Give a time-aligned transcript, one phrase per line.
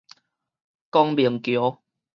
[0.89, 1.83] 光明橋